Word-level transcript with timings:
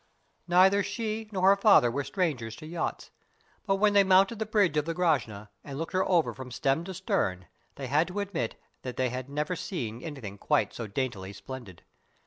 Neither 0.47 0.81
she 0.81 1.29
nor 1.31 1.49
her 1.49 1.55
father 1.55 1.91
were 1.91 2.03
strangers 2.03 2.55
to 2.55 2.65
yachts, 2.65 3.11
but 3.67 3.75
when 3.75 3.93
they 3.93 4.03
mounted 4.03 4.39
the 4.39 4.47
bridge 4.47 4.75
of 4.75 4.85
the 4.85 4.95
Grashna 4.95 5.49
and 5.63 5.77
looked 5.77 5.93
over 5.93 6.31
her 6.31 6.33
from 6.33 6.49
stem 6.49 6.83
to 6.85 6.93
stern, 6.95 7.45
they 7.75 7.85
had 7.85 8.07
to 8.07 8.19
admit 8.19 8.59
that 8.81 8.97
they 8.97 9.09
had 9.09 9.29
never 9.29 9.55
seen 9.55 10.01
anything 10.01 10.39
quite 10.39 10.73
so 10.73 10.87
daintily 10.87 11.33
splendid. 11.33 11.83